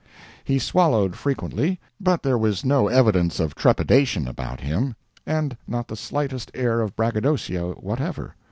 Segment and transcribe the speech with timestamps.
[0.43, 6.49] He swallowed frequently, but there was no evidence of trepidation about him—and not the slightest
[6.55, 8.35] air of braggadocio whatever.